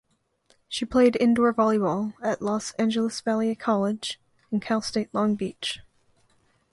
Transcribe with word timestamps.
She 0.67 0.83
played 0.83 1.15
indoor 1.19 1.53
volleyball 1.53 2.15
at 2.23 2.41
Los 2.41 2.71
Angeles 2.79 3.21
Valley 3.21 3.53
College 3.53 4.19
and 4.49 4.59
Cal 4.59 4.81
State 4.81 5.13
Long 5.13 5.35
Beach. 5.35 5.81